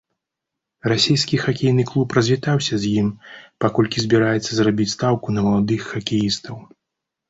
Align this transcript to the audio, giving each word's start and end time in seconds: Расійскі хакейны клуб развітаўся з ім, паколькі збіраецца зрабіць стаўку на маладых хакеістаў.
Расійскі 0.91 1.39
хакейны 1.43 1.85
клуб 1.91 2.07
развітаўся 2.19 2.75
з 2.87 2.95
ім, 3.03 3.13
паколькі 3.67 3.97
збіраецца 4.09 4.51
зрабіць 4.65 4.93
стаўку 4.99 5.27
на 5.41 5.49
маладых 5.49 5.81
хакеістаў. 5.95 6.55